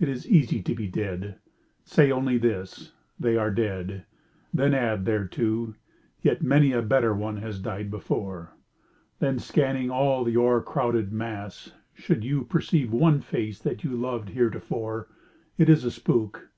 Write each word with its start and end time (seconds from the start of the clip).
It 0.00 0.08
is 0.08 0.26
easy 0.26 0.62
to 0.62 0.74
be 0.74 0.88
dead. 0.88 1.36
Say 1.84 2.10
only 2.10 2.38
this," 2.38 2.92
They 3.20 3.36
are 3.36 3.50
dead." 3.50 4.06
Then 4.54 4.72
add 4.72 5.04
thereto," 5.04 5.74
Yet 6.22 6.40
many 6.40 6.72
a 6.72 6.80
better 6.80 7.12
one 7.12 7.36
has 7.42 7.58
died 7.60 7.90
before." 7.90 8.54
Then, 9.18 9.38
scanning 9.38 9.90
all 9.90 10.24
the 10.24 10.34
o'ercrowded 10.34 11.12
mass, 11.12 11.74
should 11.92 12.24
you 12.24 12.44
Perceive 12.44 12.90
one 12.90 13.20
face 13.20 13.58
that 13.58 13.84
you 13.84 13.90
loved 13.90 14.30
heretofore, 14.30 15.08
It 15.58 15.68
is 15.68 15.84
a 15.84 15.90
spook. 15.90 16.48